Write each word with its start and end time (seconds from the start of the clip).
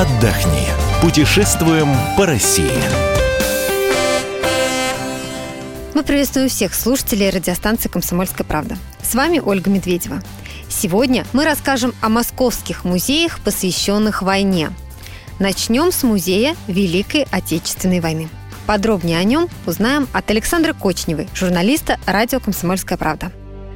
отдохни. 0.00 0.62
Путешествуем 1.02 1.88
по 2.16 2.24
России. 2.24 2.70
Мы 5.92 6.04
приветствуем 6.04 6.48
всех 6.48 6.72
слушателей 6.72 7.30
радиостанции 7.30 7.88
«Комсомольская 7.88 8.46
правда». 8.46 8.78
С 9.02 9.16
вами 9.16 9.42
Ольга 9.44 9.70
Медведева. 9.70 10.22
Сегодня 10.68 11.26
мы 11.32 11.44
расскажем 11.44 11.94
о 12.00 12.08
московских 12.10 12.84
музеях, 12.84 13.40
посвященных 13.40 14.22
войне. 14.22 14.70
Начнем 15.40 15.90
с 15.90 16.04
музея 16.04 16.54
Великой 16.68 17.26
Отечественной 17.32 17.98
войны. 17.98 18.28
Подробнее 18.66 19.18
о 19.18 19.24
нем 19.24 19.48
узнаем 19.66 20.06
от 20.12 20.30
Александра 20.30 20.74
Кочневой, 20.74 21.28
журналиста 21.34 21.98
радио 22.06 22.38
«Комсомольская 22.38 22.98
правда». 22.98 23.32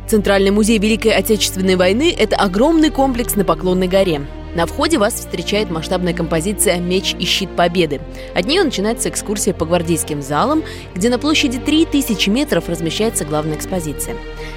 Центральный 0.08 0.52
музей 0.52 0.78
Великой 0.78 1.16
Отечественной 1.16 1.74
войны– 1.74 2.14
это 2.16 2.36
огромный 2.36 2.90
комплекс 2.90 3.34
на 3.34 3.44
Поклонной 3.44 3.88
горе. 3.88 4.20
На 4.54 4.66
входе 4.66 4.98
вас 4.98 5.14
встречает 5.14 5.70
масштабная 5.70 6.12
композиция 6.12 6.78
«Меч 6.78 7.14
и 7.18 7.24
щит 7.24 7.50
Победы». 7.56 8.00
От 8.34 8.44
нее 8.44 8.62
начинается 8.62 9.08
экскурсия 9.08 9.54
по 9.54 9.64
гвардейским 9.64 10.20
залам, 10.20 10.62
где 10.94 11.08
на 11.08 11.18
площади 11.18 11.58
3000 11.58 12.28
метров 12.28 12.68
размещается 12.68 13.24
главная 13.24 13.56
экспозиция. 13.56 14.14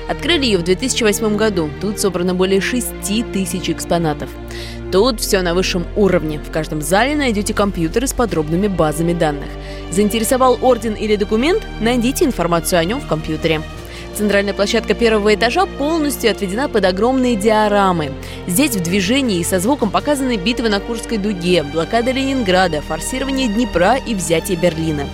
Открыли 0.09 0.45
ее 0.45 0.57
в 0.57 0.63
2008 0.63 1.37
году. 1.37 1.69
Тут 1.79 1.99
собрано 1.99 2.35
более 2.35 2.59
6 2.59 2.87
тысяч 3.31 3.69
экспонатов. 3.69 4.29
Тут 4.91 5.19
все 5.19 5.41
на 5.41 5.53
высшем 5.53 5.85
уровне. 5.95 6.39
В 6.39 6.51
каждом 6.51 6.81
зале 6.81 7.15
найдете 7.15 7.53
компьютеры 7.53 8.07
с 8.07 8.13
подробными 8.13 8.67
базами 8.67 9.13
данных. 9.13 9.49
Заинтересовал 9.91 10.59
орден 10.61 10.93
или 10.93 11.15
документ? 11.15 11.63
Найдите 11.79 12.25
информацию 12.25 12.79
о 12.79 12.85
нем 12.85 12.99
в 12.99 13.07
компьютере. 13.07 13.61
Центральная 14.15 14.53
площадка 14.53 14.93
первого 14.93 15.35
этажа 15.35 15.65
полностью 15.65 16.31
отведена 16.31 16.69
под 16.69 16.85
огромные 16.85 17.35
диорамы. 17.35 18.13
Здесь 18.47 18.75
в 18.75 18.81
движении 18.81 19.39
и 19.39 19.43
со 19.43 19.59
звуком 19.59 19.91
показаны 19.91 20.37
битвы 20.37 20.69
на 20.69 20.79
Курской 20.79 21.17
дуге, 21.17 21.63
блокада 21.63 22.11
Ленинграда, 22.11 22.81
форсирование 22.81 23.49
Днепра 23.49 23.97
и 23.97 24.15
взятие 24.15 24.57
Берлина. 24.57 25.05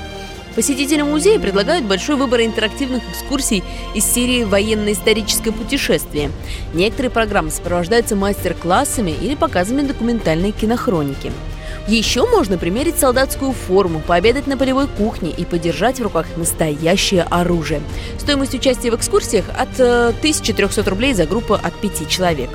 Посетителям 0.55 1.09
музея 1.09 1.39
предлагают 1.39 1.85
большой 1.85 2.15
выбор 2.15 2.41
интерактивных 2.41 3.01
экскурсий 3.09 3.63
из 3.95 4.05
серии 4.05 4.43
«Военно-историческое 4.43 5.51
путешествие». 5.51 6.29
Некоторые 6.75 7.09
программы 7.09 7.49
сопровождаются 7.49 8.15
мастер-классами 8.15 9.11
или 9.11 9.33
показами 9.33 9.81
документальной 9.81 10.51
кинохроники. 10.51 11.31
Еще 11.87 12.25
можно 12.27 12.57
примерить 12.57 12.99
солдатскую 12.99 13.51
форму, 13.51 13.99
пообедать 13.99 14.47
на 14.47 14.57
полевой 14.57 14.87
кухне 14.87 15.31
и 15.31 15.45
подержать 15.45 15.99
в 15.99 16.03
руках 16.03 16.25
настоящее 16.37 17.23
оружие. 17.23 17.81
Стоимость 18.19 18.53
участия 18.53 18.91
в 18.91 18.95
экскурсиях 18.95 19.45
от 19.49 19.79
1300 19.79 20.81
э, 20.81 20.89
рублей 20.89 21.13
за 21.13 21.25
группу 21.25 21.53
от 21.53 21.73
5 21.73 22.07
человек. 22.07 22.49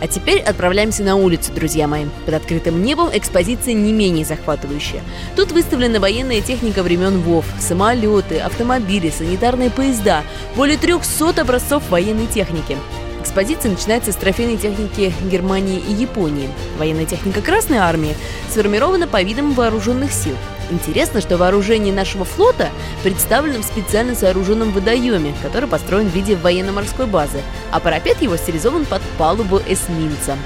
А 0.00 0.06
теперь 0.06 0.40
отправляемся 0.40 1.02
на 1.02 1.16
улицу, 1.16 1.52
друзья 1.54 1.88
мои. 1.88 2.04
Под 2.26 2.34
открытым 2.34 2.82
небом 2.82 3.08
экспозиция 3.12 3.74
не 3.74 3.92
менее 3.92 4.24
захватывающая. 4.24 5.00
Тут 5.34 5.52
выставлена 5.52 5.98
военная 5.98 6.40
техника 6.40 6.82
времен 6.82 7.20
ВОВ, 7.20 7.46
самолеты, 7.58 8.38
автомобили, 8.38 9.10
санитарные 9.10 9.70
поезда, 9.70 10.22
более 10.56 10.76
300 10.76 11.40
образцов 11.40 11.88
военной 11.88 12.26
техники. 12.26 12.76
Экспозиция 13.24 13.70
начинается 13.70 14.12
с 14.12 14.16
трофейной 14.16 14.58
техники 14.58 15.12
Германии 15.28 15.80
и 15.80 15.92
Японии. 15.92 16.50
Военная 16.78 17.06
техника 17.06 17.40
Красной 17.40 17.78
Армии 17.78 18.14
сформирована 18.50 19.08
по 19.08 19.22
видам 19.22 19.54
вооруженных 19.54 20.12
сил. 20.12 20.36
Интересно, 20.70 21.22
что 21.22 21.38
вооружение 21.38 21.92
нашего 21.92 22.26
флота 22.26 22.68
представлено 23.02 23.62
в 23.62 23.64
специально 23.64 24.14
сооруженном 24.14 24.72
водоеме, 24.72 25.34
который 25.42 25.68
построен 25.68 26.08
в 26.08 26.14
виде 26.14 26.36
военно-морской 26.36 27.06
базы, 27.06 27.40
а 27.72 27.80
парапет 27.80 28.20
его 28.20 28.36
стилизован 28.36 28.84
под 28.84 29.00
палубу 29.18 29.58
эсминца. 29.66 30.36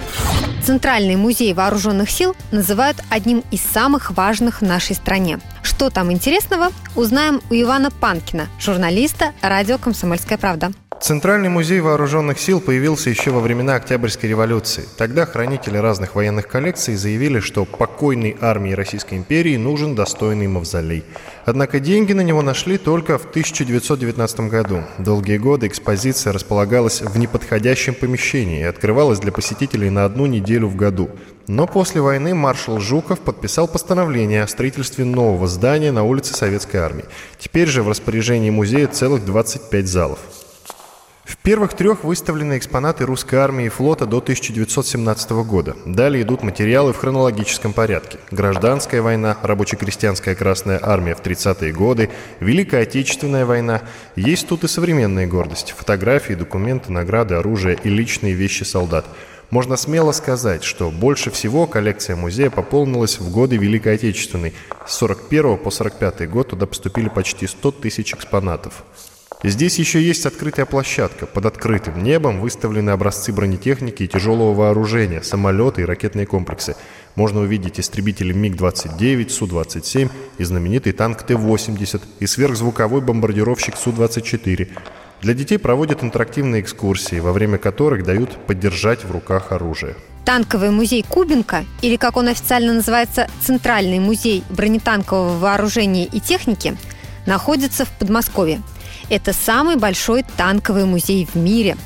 Центральный 0.65 1.17
музей 1.17 1.53
вооруженных 1.55 2.09
сил 2.09 2.37
называют 2.53 2.99
одним 3.11 3.43
из 3.51 3.61
самых 3.61 4.13
важных 4.13 4.61
в 4.61 4.65
нашей 4.65 4.95
стране. 4.95 5.41
Что 5.63 5.91
там 5.91 6.13
интересного, 6.13 6.69
узнаем 6.95 7.43
у 7.51 7.55
Ивана 7.55 7.91
Панкина, 7.91 8.47
журналиста 8.61 9.33
радио 9.43 9.79
«Комсомольская 9.79 10.39
правда». 10.39 10.71
Центральный 11.01 11.49
музей 11.49 11.81
вооруженных 11.81 12.41
сил 12.41 12.61
появился 12.61 13.09
еще 13.09 13.31
во 13.31 13.39
времена 13.39 13.77
Октябрьской 13.77 14.29
революции. 14.29 14.85
Тогда 14.97 15.27
хранители 15.27 15.79
разных 15.79 16.17
военных 16.17 16.49
коллекций 16.49 16.97
заявили, 16.97 17.39
что 17.39 17.65
покойной 17.65 18.37
армии 18.41 18.73
Российской 18.73 19.15
империи 19.15 19.57
нужен 19.57 19.95
достойный 19.95 20.49
мавзолей. 20.49 21.05
Однако 21.45 21.79
деньги 21.79 22.13
на 22.13 22.23
него 22.23 22.43
нашли 22.43 22.79
только 22.79 23.17
в 23.17 23.27
1919 23.27 24.41
году. 24.41 24.83
Долгие 24.99 25.39
годы 25.39 25.69
экспозиция 25.69 26.33
располагалась 26.33 27.01
в 27.01 27.17
неподходящем 27.17 27.95
помещении 27.95 28.61
и 28.61 28.65
открывалась 28.65 29.21
для 29.21 29.31
посетителей 29.31 29.91
на 29.91 30.05
одну 30.05 30.27
неделю 30.27 30.67
в 30.67 30.75
году. 30.75 31.11
Но 31.47 31.67
после 31.67 32.01
войны 32.01 32.35
маршал 32.35 32.81
Жуков 32.81 33.21
подписал 33.21 33.69
постановление 33.69 34.43
о 34.43 34.49
строительстве 34.49 35.05
нового 35.05 35.47
здания 35.47 35.93
на 35.93 36.03
улице 36.03 36.35
Советской 36.35 36.79
Армии. 36.79 37.05
Теперь 37.39 37.69
же 37.69 37.85
в 37.85 37.89
распоряжении 37.89 38.51
музея 38.51 38.89
целых 38.89 39.25
25 39.25 39.87
залов. 39.87 40.19
В 41.29 41.37
первых 41.37 41.75
трех 41.75 42.05
выставлены 42.05 42.57
экспонаты 42.57 43.05
русской 43.05 43.35
армии 43.35 43.67
и 43.67 43.69
флота 43.69 44.07
до 44.07 44.17
1917 44.17 45.31
года. 45.45 45.77
Далее 45.85 46.23
идут 46.23 46.43
материалы 46.43 46.95
в 46.95 46.97
хронологическом 46.97 47.75
порядке. 47.75 48.17
Гражданская 48.31 49.03
война, 49.03 49.37
рабоче-крестьянская 49.43 50.35
Красная 50.35 50.81
армия 50.83 51.15
в 51.15 51.21
30-е 51.21 51.71
годы, 51.75 52.09
Великая 52.41 52.85
Отечественная 52.85 53.45
война. 53.45 53.83
Есть 54.17 54.49
тут 54.49 54.65
и 54.65 54.69
современные 54.69 55.27
гордости. 55.27 55.75
Фотографии, 55.77 56.33
документы, 56.33 56.93
награды, 56.93 57.35
оружие 57.35 57.79
и 57.85 57.91
личные 57.91 58.33
вещи 58.33 58.63
солдат. 58.63 59.05
Можно 59.51 59.77
смело 59.77 60.13
сказать, 60.13 60.65
что 60.65 60.91
больше 60.91 61.31
всего 61.31 61.67
коллекция 61.67 62.17
музея 62.17 62.49
пополнилась 62.49 63.21
в 63.21 63.31
годы 63.31 63.59
Великой 63.59 63.97
Отечественной. 63.97 64.55
С 64.87 64.95
41 64.95 65.59
по 65.59 65.71
45 65.71 66.31
год 66.31 66.49
туда 66.49 66.65
поступили 66.65 67.11
почти 67.11 67.47
100 67.47 67.71
тысяч 67.73 68.15
экспонатов. 68.15 68.83
Здесь 69.45 69.79
еще 69.79 70.03
есть 70.03 70.27
открытая 70.27 70.67
площадка. 70.67 71.27
Под 71.27 71.47
открытым 71.47 72.03
небом 72.03 72.41
выставлены 72.41 72.91
образцы 72.91 73.33
бронетехники 73.33 74.03
и 74.03 74.09
тяжелого 74.09 74.53
вооружения, 74.53 75.23
самолеты 75.23 75.83
и 75.83 75.85
ракетные 75.85 76.27
комплексы. 76.27 76.75
Можно 77.15 77.43
увидеть 77.43 77.79
истребители 77.79 78.33
МиГ-29, 78.33 79.29
Су-27 79.29 80.11
и 80.39 80.45
знаменитый 80.45 80.93
танк 80.93 81.23
Т-80 81.23 82.03
и 82.19 82.27
сверхзвуковой 82.27 83.01
бомбардировщик 83.01 83.77
Су-24. 83.77 84.71
Для 85.23 85.35
детей 85.35 85.59
проводят 85.59 86.03
интерактивные 86.03 86.61
экскурсии, 86.61 87.21
во 87.21 87.33
время 87.33 87.59
которых 87.59 88.05
дают 88.05 88.45
поддержать 88.47 89.05
в 89.05 89.13
руках 89.13 89.53
оружие. 89.53 89.95
Танковый 90.25 90.71
музей 90.71 91.05
Кубинка, 91.09 91.65
или 91.81 91.95
как 91.95 92.17
он 92.17 92.27
официально 92.27 92.73
называется, 92.73 93.29
Центральный 93.41 94.01
музей 94.01 94.43
бронетанкового 94.51 95.39
вооружения 95.39 96.07
и 96.07 96.19
техники, 96.19 96.77
находится 97.25 97.85
в 97.85 97.91
Подмосковье– 97.99 98.63
это 99.11 99.33
самый 99.33 99.77
большой 99.77 100.25
танковый 100.37 100.85
музей 100.85 101.27
в 101.27 101.37
мире. 101.37 101.77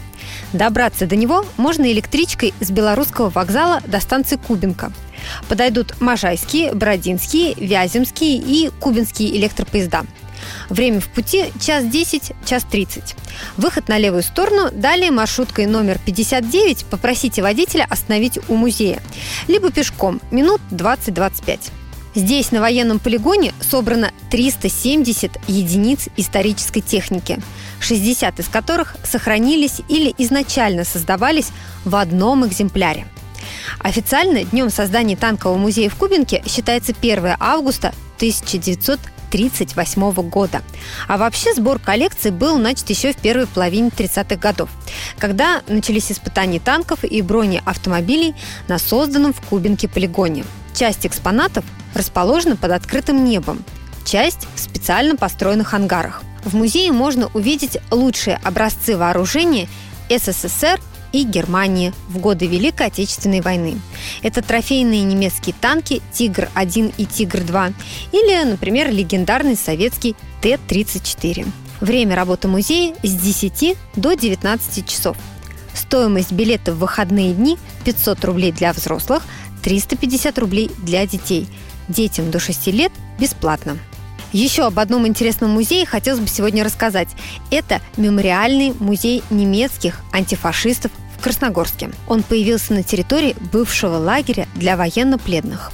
Добраться 0.53 1.07
до 1.07 1.17
него 1.17 1.45
можно 1.57 1.91
электричкой 1.91 2.53
с 2.61 2.71
белорусского 2.71 3.31
вокзала 3.31 3.81
до 3.87 4.01
станции 4.01 4.37
Кубинка. 4.37 4.93
Подойдут 5.49 6.01
Можайские, 6.01 6.75
Бородинские, 6.75 7.55
Вяземские 7.55 8.37
и 8.37 8.71
Кубинские 8.81 9.37
электропоезда. 9.37 10.05
Время 10.69 11.01
в 11.01 11.09
пути– 11.09 11.53
час 11.61 11.85
10, 11.85 12.33
час 12.45 12.65
30. 12.71 13.15
Выход 13.57 13.89
на 13.89 13.99
левую 13.99 14.23
сторону, 14.23 14.71
далее 14.73 15.11
маршруткой 15.11 15.67
номер 15.67 15.99
59 16.05 16.87
попросите 16.87 17.43
водителя 17.43 17.87
остановить 17.89 18.39
у 18.49 18.57
музея. 18.57 19.01
Либо 19.47 19.71
пешком, 19.71 20.21
минут 20.31 20.61
20-25. 20.71 21.71
Здесь, 22.15 22.53
на 22.53 22.61
военном 22.61 22.99
полигоне, 22.99 23.55
собрано 23.61 24.13
370 24.31 25.49
единиц 25.49 26.09
исторической 26.19 26.83
техники, 26.83 27.41
60 27.81 28.39
из 28.39 28.49
которых 28.49 28.97
сохранились 29.03 29.81
или 29.89 30.15
изначально 30.19 30.85
создавались 30.85 31.49
в 31.85 31.97
одном 31.97 32.47
экземпляре. 32.47 33.07
Официально 33.79 34.45
днем 34.45 34.69
создания 34.69 35.17
танкового 35.17 35.57
музея 35.57 35.89
в 35.89 35.97
Кубинке 35.97 36.43
считается 36.47 36.93
1 36.99 37.37
августа 37.41 37.95
1938 38.17 40.13
года. 40.29 40.61
А 41.09 41.17
вообще 41.17 41.55
сбор 41.55 41.79
коллекции 41.79 42.29
был 42.29 42.59
начат 42.59 42.91
еще 42.91 43.15
в 43.15 43.17
первой 43.17 43.47
половине 43.47 43.89
30-х 43.89 44.37
годов, 44.37 44.69
когда 45.19 45.63
начались 45.67 46.13
испытания 46.13 46.61
танков 46.61 47.05
и 47.05 47.23
бронеавтомобилей 47.23 48.35
на 48.69 48.79
созданном 48.79 49.33
в 49.33 49.41
Кубинке 49.41 49.89
полигоне. 49.89 50.45
Часть 50.75 51.07
экспонатов 51.07 51.65
расположена 51.95 52.57
под 52.57 52.73
открытым 52.73 53.25
небом, 53.25 53.65
часть 54.05 54.47
в 54.55 54.61
специально 54.61 55.17
построенных 55.17 55.75
ангарах. 55.75 56.23
В 56.45 56.55
музее 56.55 56.93
можно 56.93 57.31
увидеть 57.35 57.79
лучшие 57.91 58.41
образцы 58.43 58.97
вооружения 58.97 59.69
СССР 60.11 60.81
и 61.13 61.25
Германии 61.25 61.93
в 62.09 62.19
годы 62.19 62.47
Великой 62.47 62.89
Отечественной 62.89 63.41
войны. 63.41 63.81
Это 64.23 64.43
трофейные 64.43 65.03
немецкие 65.03 65.55
танки 65.61 66.01
«Тигр-1» 66.13 66.95
и 66.97 67.05
«Тигр-2» 67.05 67.75
или, 68.13 68.45
например, 68.45 68.91
легендарный 68.91 69.57
советский 69.57 70.17
Т-34. 70.41 71.47
Время 71.81 72.17
работы 72.17 72.49
музея 72.49 72.95
с 73.03 73.13
10 73.13 73.77
до 73.97 74.15
19 74.15 74.87
часов. 74.87 75.17
Стоимость 75.75 76.33
билета 76.33 76.73
в 76.73 76.79
выходные 76.79 77.33
дни 77.33 77.59
500 77.85 78.25
рублей 78.25 78.53
для 78.53 78.73
взрослых, 78.73 79.23
350 79.63 80.39
рублей 80.39 80.71
для 80.79 81.07
детей. 81.07 81.49
Детям 81.89 82.31
до 82.31 82.39
6 82.39 82.69
лет 82.69 82.93
бесплатно. 83.19 83.79
Еще 84.33 84.65
об 84.67 84.79
одном 84.79 85.07
интересном 85.07 85.51
музее 85.51 85.85
хотелось 85.85 86.21
бы 86.21 86.29
сегодня 86.29 86.65
рассказать. 86.65 87.09
Это 87.51 87.81
мемориальный 87.97 88.73
музей 88.79 89.23
немецких 89.31 90.01
антифашистов 90.11 90.91
в 91.19 91.23
Красногорске. 91.23 91.91
Он 92.09 92.23
появился 92.23 92.73
на 92.73 92.83
территории 92.83 93.37
бывшего 93.53 93.97
лагеря 93.97 94.49
для 94.55 94.77
военнопленных. 94.77 95.71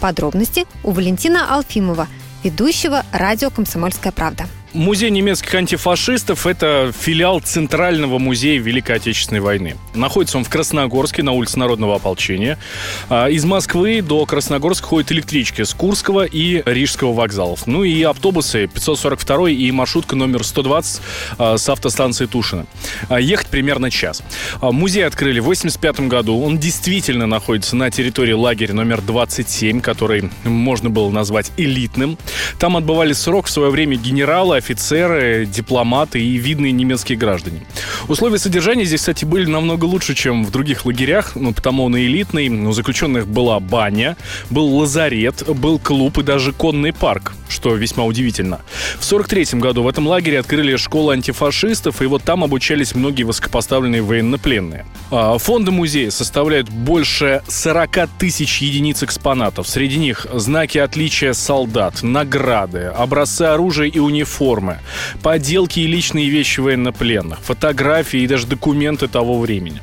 Подробности 0.00 0.66
у 0.84 0.92
Валентина 0.92 1.54
Алфимова, 1.54 2.08
ведущего 2.42 3.04
радио 3.12 3.50
«Комсомольская 3.50 4.12
правда». 4.12 4.46
Музей 4.78 5.10
немецких 5.10 5.52
антифашистов– 5.56 6.46
это 6.46 6.92
филиал 6.96 7.40
Центрального 7.40 8.20
музея 8.20 8.60
Великой 8.60 8.94
Отечественной 8.94 9.40
войны. 9.40 9.76
Находится 9.92 10.38
он 10.38 10.44
в 10.44 10.48
Красногорске 10.48 11.24
на 11.24 11.32
улице 11.32 11.58
Народного 11.58 11.96
ополчения. 11.96 12.60
А, 13.08 13.26
из 13.26 13.44
Москвы 13.44 14.02
до 14.02 14.24
Красногорска 14.24 14.86
ходят 14.86 15.10
электрички 15.10 15.64
с 15.64 15.74
Курского 15.74 16.24
и 16.24 16.62
Рижского 16.64 17.12
вокзалов. 17.12 17.66
Ну 17.66 17.82
и 17.82 18.04
автобусы 18.04 18.68
542 18.68 19.50
и 19.50 19.68
маршрутка 19.72 20.14
номер 20.14 20.44
120 20.44 21.02
а, 21.38 21.58
с 21.58 21.68
автостанции 21.68 22.26
Тушина. 22.26 22.64
А, 23.08 23.18
ехать 23.18 23.48
примерно 23.48 23.90
час. 23.90 24.22
Музей 24.62 25.04
открыли 25.04 25.40
в 25.40 25.46
85 25.46 26.02
году. 26.02 26.40
Он 26.40 26.56
действительно 26.56 27.26
находится 27.26 27.74
на 27.74 27.90
территории 27.90 28.32
лагеря 28.32 28.74
номер 28.74 29.00
27, 29.00 29.80
который 29.80 30.30
можно 30.44 30.88
было 30.88 31.10
назвать 31.10 31.50
элитным. 31.56 32.16
Там 32.60 32.76
отбывали 32.76 33.12
срок 33.12 33.46
в 33.46 33.50
свое 33.50 33.70
время 33.70 33.96
генерала 33.96 34.60
офицеры, 34.68 35.46
дипломаты 35.46 36.20
и 36.20 36.36
видные 36.36 36.72
немецкие 36.72 37.16
граждане. 37.16 37.62
Условия 38.08 38.38
содержания 38.38 38.84
здесь, 38.84 39.00
кстати, 39.00 39.24
были 39.24 39.46
намного 39.46 39.86
лучше, 39.86 40.14
чем 40.14 40.44
в 40.44 40.50
других 40.50 40.84
лагерях, 40.84 41.36
ну, 41.36 41.52
потому 41.52 41.84
он 41.84 41.96
и 41.96 42.04
элитный. 42.04 42.48
У 42.48 42.72
заключенных 42.72 43.26
была 43.26 43.60
баня, 43.60 44.16
был 44.50 44.66
лазарет, 44.76 45.42
был 45.48 45.78
клуб 45.78 46.18
и 46.18 46.22
даже 46.22 46.52
конный 46.52 46.92
парк, 46.92 47.32
что 47.48 47.74
весьма 47.74 48.04
удивительно. 48.04 48.60
В 48.98 49.04
43 49.04 49.58
году 49.58 49.82
в 49.82 49.88
этом 49.88 50.06
лагере 50.06 50.40
открыли 50.40 50.76
школу 50.76 51.10
антифашистов, 51.10 52.02
и 52.02 52.06
вот 52.06 52.22
там 52.22 52.44
обучались 52.44 52.94
многие 52.94 53.22
высокопоставленные 53.22 54.02
военнопленные. 54.02 54.84
А, 55.10 55.38
фонды 55.38 55.70
музея 55.70 56.10
составляют 56.10 56.68
больше 56.68 57.42
40 57.48 58.08
тысяч 58.18 58.58
единиц 58.60 59.02
экспонатов. 59.02 59.66
Среди 59.66 59.96
них 59.96 60.26
знаки 60.34 60.76
отличия 60.78 61.32
солдат, 61.32 62.02
награды, 62.02 62.92
образцы 62.94 63.42
оружия 63.42 63.88
и 63.88 63.98
униформ, 63.98 64.47
формы, 64.48 64.78
поделки 65.22 65.80
и 65.80 65.86
личные 65.86 66.30
вещи 66.30 66.60
военнопленных, 66.60 67.38
фотографии 67.40 68.20
и 68.20 68.26
даже 68.26 68.46
документы 68.46 69.06
того 69.06 69.38
времени. 69.38 69.82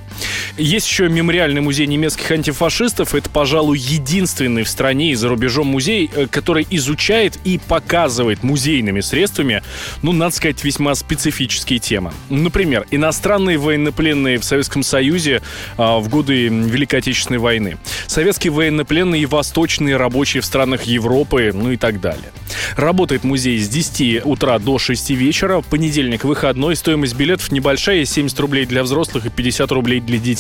Есть 0.58 0.88
еще 0.88 1.10
мемориальный 1.10 1.62
музей 1.62 1.88
немецких 1.88 2.32
антифашистов. 2.32 3.16
Это, 3.16 3.30
пожалуй, 3.30 3.78
единственный 3.78 4.64
в 4.64 4.70
стране 4.70 5.12
и 5.12 5.16
за 5.16 5.30
рубежом 5.30 5.68
музей, 5.68 6.10
э, 6.14 6.28
который 6.28 6.66
изучает 6.70 7.38
и 7.44 7.60
показывает 7.60 8.44
музейными 8.44 9.02
средствами, 9.02 9.64
ну, 10.02 10.12
надо 10.12 10.36
сказать, 10.36 10.64
весьма 10.64 10.96
специфические 10.96 11.80
темы. 11.80 12.14
Например, 12.30 12.86
иностранные 12.92 13.58
военнопленные 13.58 14.38
в 14.38 14.44
Советском 14.44 14.84
Союзе 14.84 15.42
а, 15.78 16.00
в 16.00 16.10
годы 16.10 16.48
Великой 16.48 17.00
Отечественной 17.00 17.40
войны, 17.40 17.78
советские 18.08 18.52
военнопленные 18.52 19.24
и 19.24 19.26
восточные 19.26 19.98
рабочие 19.98 20.42
в 20.42 20.46
странах 20.46 20.84
Европы, 20.84 21.52
ну 21.54 21.72
и 21.72 21.78
так 21.78 22.00
далее. 22.00 22.32
Работает 22.76 23.24
музей 23.24 23.60
с 23.60 23.68
10 23.68 24.26
утра 24.26 24.60
до 24.60 24.78
6 24.78 25.10
вечера. 25.12 25.62
Понедельник 25.62 26.24
выходной. 26.24 26.76
Стоимость 26.76 27.16
билетов 27.16 27.52
небольшая, 27.52 28.06
70 28.06 28.40
рублей 28.40 28.66
для 28.66 28.84
взрослых 28.84 29.26
и 29.26 29.30
50 29.30 29.72
рублей 29.72 30.00
для 30.00 30.18
детей. 30.18 30.35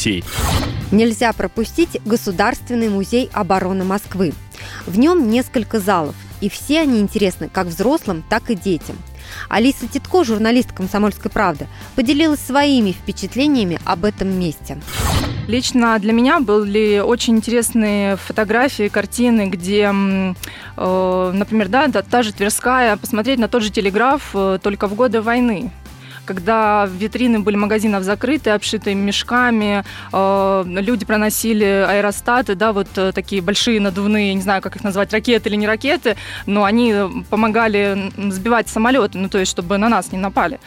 Нельзя 0.91 1.33
пропустить 1.33 1.99
Государственный 2.05 2.89
музей 2.89 3.29
обороны 3.33 3.83
Москвы. 3.83 4.33
В 4.85 4.97
нем 4.97 5.29
несколько 5.29 5.79
залов, 5.79 6.15
и 6.41 6.49
все 6.49 6.81
они 6.81 6.99
интересны 6.99 7.49
как 7.51 7.67
взрослым, 7.67 8.23
так 8.29 8.49
и 8.49 8.55
детям. 8.55 8.97
Алиса 9.49 9.87
Титко, 9.87 10.23
журналист 10.23 10.71
«Комсомольской 10.71 11.31
правды», 11.31 11.67
поделилась 11.95 12.39
своими 12.39 12.91
впечатлениями 12.91 13.79
об 13.83 14.05
этом 14.05 14.29
месте. 14.39 14.77
Лично 15.47 15.97
для 15.99 16.13
меня 16.13 16.39
были 16.39 16.99
очень 16.99 17.35
интересные 17.37 18.15
фотографии, 18.17 18.87
картины, 18.87 19.47
где, 19.47 19.91
э, 19.91 21.31
например, 21.33 21.67
да, 21.67 21.87
та 21.87 22.23
же 22.23 22.33
Тверская, 22.33 22.97
посмотреть 22.97 23.39
на 23.39 23.47
тот 23.47 23.61
же 23.61 23.69
телеграф 23.69 24.31
э, 24.33 24.59
только 24.61 24.87
в 24.87 24.95
годы 24.95 25.21
войны 25.21 25.71
когда 26.25 26.85
витрины 26.85 27.39
были 27.39 27.55
магазинов 27.55 28.03
закрыты, 28.03 28.49
обшитые 28.49 28.95
мешками, 28.95 29.83
э, 30.11 30.63
люди 30.65 31.05
проносили 31.05 31.85
аэростаты, 31.87 32.55
да, 32.55 32.73
вот 32.73 32.87
э, 32.97 33.11
такие 33.13 33.41
большие 33.41 33.79
надувные, 33.79 34.33
не 34.33 34.41
знаю, 34.41 34.61
как 34.61 34.75
их 34.75 34.83
назвать, 34.83 35.13
ракеты 35.13 35.49
или 35.49 35.55
не 35.55 35.67
ракеты, 35.67 36.17
но 36.45 36.63
они 36.63 36.93
помогали 37.29 38.11
сбивать 38.17 38.67
самолеты, 38.67 39.17
ну, 39.17 39.29
то 39.29 39.37
есть, 39.37 39.51
чтобы 39.51 39.77
на 39.77 39.89
нас 39.89 40.11
не 40.11 40.17
напали. 40.17 40.59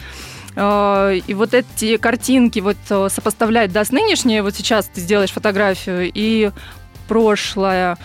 Э, 0.55 1.19
и 1.27 1.33
вот 1.33 1.53
эти 1.53 1.97
картинки 1.97 2.59
вот 2.59 2.77
сопоставлять, 2.87 3.71
да, 3.71 3.83
с 3.83 3.91
нынешней, 3.91 4.41
вот 4.41 4.55
сейчас 4.55 4.87
ты 4.87 5.01
сделаешь 5.01 5.31
фотографию 5.31 6.09
и 6.13 6.51
прошлое, 7.07 7.97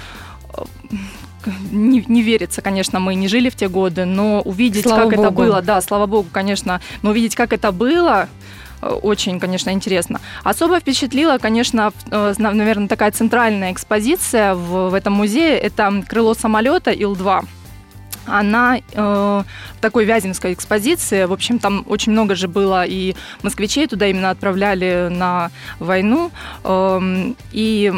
не, 1.71 2.05
не 2.09 2.23
верится, 2.23 2.63
конечно, 2.63 3.01
мы 3.01 3.15
не 3.15 3.29
жили 3.29 3.49
в 3.49 3.57
те 3.57 3.69
годы, 3.69 4.05
но 4.05 4.41
увидеть, 4.43 4.85
слава 4.85 5.03
как 5.03 5.17
Богу. 5.17 5.23
это 5.23 5.31
было, 5.31 5.63
да, 5.63 5.81
слава 5.81 6.07
Богу, 6.07 6.29
конечно, 6.33 6.81
но 7.03 7.11
увидеть, 7.11 7.35
как 7.35 7.53
это 7.53 7.73
было, 7.73 8.29
э, 8.83 8.89
очень, 8.89 9.41
конечно, 9.41 9.71
интересно. 9.71 10.21
Особо 10.43 10.81
впечатлила, 10.81 11.39
конечно, 11.39 11.93
э, 12.11 12.35
наверное, 12.39 12.89
такая 12.89 13.11
центральная 13.13 13.73
экспозиция 13.73 14.55
в, 14.55 14.91
в 14.91 14.95
этом 14.95 15.13
музее. 15.13 15.59
Это 15.59 16.05
крыло 16.09 16.35
самолета 16.35 16.91
Ил-2 16.91 17.45
она 18.27 18.79
э, 18.93 19.43
такой 19.81 20.05
вяземской 20.05 20.53
экспозиции. 20.53 21.25
В 21.25 21.33
общем, 21.33 21.59
там 21.59 21.85
очень 21.89 22.13
много 22.13 22.35
же 22.35 22.49
было 22.49 22.85
и 22.85 23.15
москвичей 23.43 23.87
туда 23.87 24.07
именно 24.07 24.31
отправляли 24.31 25.09
на 25.11 25.51
войну. 25.79 26.31
Э, 26.65 27.01
и 27.53 27.93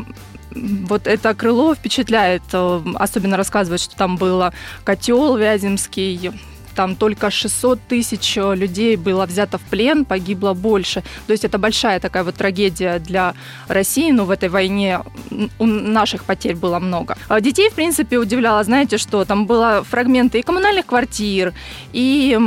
вот 0.50 1.06
это 1.06 1.34
крыло 1.34 1.74
впечатляет, 1.74 2.42
э, 2.52 2.82
особенно 2.96 3.36
рассказывать, 3.36 3.80
что 3.80 3.96
там 3.96 4.16
было. 4.16 4.52
Котел 4.84 5.36
Вяземский, 5.36 6.32
там 6.76 6.94
только 6.94 7.30
600 7.30 7.80
тысяч 7.88 8.36
э, 8.36 8.54
людей 8.54 8.96
было 8.96 9.26
взято 9.26 9.58
в 9.58 9.62
плен, 9.62 10.04
погибло 10.04 10.52
больше. 10.52 11.02
То 11.26 11.32
есть 11.32 11.44
это 11.44 11.58
большая 11.58 11.98
такая 12.00 12.22
вот 12.22 12.34
трагедия 12.34 12.98
для 12.98 13.34
России, 13.68 14.12
но 14.12 14.24
в 14.24 14.30
этой 14.30 14.48
войне 14.48 15.00
у 15.58 15.66
наших 15.66 16.24
потерь 16.24 16.54
было 16.54 16.78
много. 16.78 17.16
А 17.28 17.40
детей, 17.40 17.70
в 17.70 17.74
принципе, 17.74 18.18
удивляло, 18.18 18.62
знаете, 18.62 18.98
что 18.98 19.24
там 19.24 19.46
было 19.46 19.82
фрагменты 19.90 20.38
и 20.38 20.42
коммунальных 20.42 20.86
квартир, 20.86 21.54
и 21.92 22.38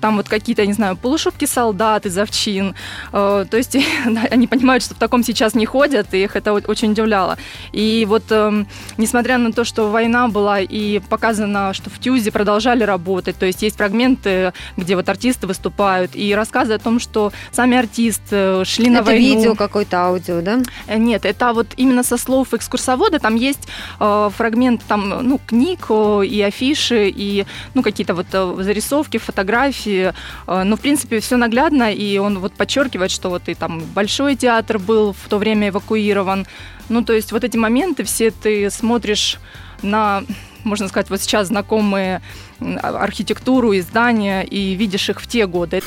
там 0.00 0.16
вот 0.16 0.28
какие-то, 0.28 0.66
не 0.66 0.72
знаю, 0.72 0.96
полушубки 0.96 1.44
солдат 1.44 2.06
из 2.06 2.16
овчин. 2.18 2.74
Э, 3.12 3.44
то 3.48 3.56
есть 3.56 3.76
они 4.30 4.46
понимают, 4.46 4.82
что 4.82 4.94
в 4.94 4.98
таком 4.98 5.22
сейчас 5.22 5.54
не 5.54 5.66
ходят, 5.66 6.14
и 6.14 6.24
их 6.24 6.36
это 6.36 6.52
очень 6.52 6.92
удивляло. 6.92 7.36
И 7.72 8.06
вот 8.08 8.24
эм, 8.30 8.66
несмотря 8.96 9.38
на 9.38 9.52
то, 9.52 9.64
что 9.64 9.90
война 9.90 10.28
была 10.28 10.60
и 10.60 11.00
показано, 11.00 11.74
что 11.74 11.90
в 11.90 11.98
Тюзе 11.98 12.30
продолжали 12.30 12.82
работать, 12.84 13.36
то 13.36 13.46
есть 13.46 13.62
есть 13.62 13.73
есть 13.74 13.76
фрагменты, 13.76 14.52
где 14.76 14.96
вот 14.96 15.08
артисты 15.08 15.46
выступают, 15.46 16.12
и 16.14 16.34
рассказы 16.34 16.74
о 16.74 16.78
том, 16.78 17.00
что 17.00 17.32
сами 17.50 17.76
артисты 17.76 18.64
шли 18.64 18.86
это 18.86 18.94
на 18.94 19.02
войну. 19.02 19.26
Это 19.26 19.36
видео 19.36 19.54
какое-то, 19.54 19.96
аудио, 19.98 20.40
да? 20.40 20.60
Э, 20.86 20.96
нет, 20.96 21.24
это 21.24 21.52
вот 21.52 21.66
именно 21.76 22.02
со 22.02 22.16
слов 22.16 22.54
экскурсовода, 22.54 23.18
там 23.18 23.34
есть 23.34 23.68
э, 24.00 24.30
фрагмент 24.36 24.82
там, 24.86 25.08
ну, 25.08 25.40
книг 25.46 25.90
и 25.90 26.42
афиши, 26.42 27.08
и, 27.08 27.46
ну, 27.74 27.82
какие-то 27.82 28.14
вот 28.14 28.26
э, 28.32 28.56
зарисовки, 28.62 29.18
фотографии, 29.18 30.12
э, 30.46 30.62
но, 30.62 30.76
в 30.76 30.80
принципе, 30.80 31.20
все 31.20 31.36
наглядно, 31.36 31.92
и 31.92 32.18
он 32.18 32.38
вот 32.38 32.52
подчеркивает, 32.52 33.10
что 33.10 33.28
вот 33.28 33.48
и 33.48 33.54
там 33.54 33.82
Большой 33.94 34.36
театр 34.36 34.78
был 34.78 35.12
в 35.12 35.28
то 35.28 35.38
время 35.38 35.68
эвакуирован, 35.68 36.46
ну, 36.88 37.02
то 37.02 37.12
есть 37.12 37.32
вот 37.32 37.44
эти 37.44 37.56
моменты 37.56 38.04
все 38.04 38.30
ты 38.30 38.70
смотришь 38.70 39.38
на 39.82 40.22
можно 40.64 40.88
сказать, 40.88 41.10
вот 41.10 41.20
сейчас 41.20 41.48
знакомые 41.48 42.22
архитектуру 42.82 43.72
и 43.72 43.80
здания, 43.80 44.42
и 44.42 44.74
видишь 44.74 45.08
их 45.08 45.20
в 45.20 45.26
те 45.26 45.46
годы. 45.46 45.82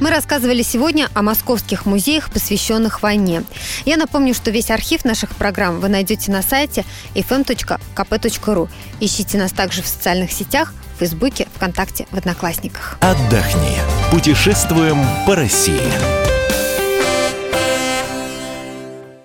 Мы 0.00 0.10
рассказывали 0.10 0.62
сегодня 0.62 1.08
о 1.14 1.22
московских 1.22 1.86
музеях, 1.86 2.30
посвященных 2.30 3.02
войне. 3.02 3.44
Я 3.84 3.96
напомню, 3.96 4.34
что 4.34 4.50
весь 4.50 4.70
архив 4.70 5.04
наших 5.04 5.30
программ 5.36 5.80
вы 5.80 5.88
найдете 5.88 6.32
на 6.32 6.42
сайте 6.42 6.84
fm.kp.ru. 7.14 8.68
Ищите 9.00 9.38
нас 9.38 9.52
также 9.52 9.82
в 9.82 9.86
социальных 9.86 10.32
сетях, 10.32 10.74
в 10.96 10.98
Фейсбуке, 11.00 11.46
ВКонтакте, 11.54 12.06
в 12.10 12.16
Одноклассниках. 12.16 12.96
Отдохни. 13.00 13.78
Путешествуем 14.10 14.98
по 15.26 15.34
России. 15.34 16.35